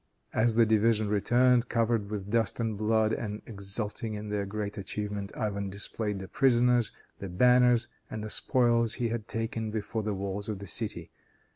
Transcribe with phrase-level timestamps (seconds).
[0.33, 5.31] As the division returned covered with dust and blood, and exulting in their great achievement,
[5.37, 10.49] Ivan displayed the prisoners, the banners, and the spoil he had taken, before the walls
[10.49, 11.11] of the city.